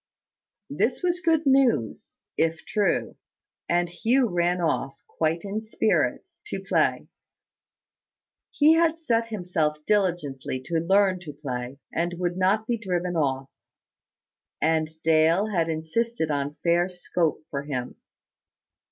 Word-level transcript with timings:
This 0.71 1.03
was 1.03 1.19
good 1.19 1.45
news, 1.45 2.17
if 2.35 2.65
true: 2.65 3.17
and 3.69 3.87
Hugh 3.87 4.27
ran 4.29 4.59
off, 4.59 4.97
quite 5.05 5.43
in 5.43 5.61
spirits, 5.61 6.41
to 6.47 6.59
play. 6.59 7.07
He 8.49 8.73
had 8.73 8.97
set 8.97 9.27
himself 9.27 9.77
diligently 9.85 10.59
to 10.65 10.79
learn 10.79 11.19
to 11.19 11.33
play, 11.33 11.77
and 11.93 12.15
would 12.17 12.35
not 12.35 12.65
be 12.65 12.79
driven 12.79 13.15
off; 13.15 13.51
and 14.59 14.89
Dale 15.03 15.49
had 15.51 15.69
insisted 15.69 16.31
on 16.31 16.55
fair 16.63 16.89
scope 16.89 17.43
for 17.51 17.61
him. 17.61 17.97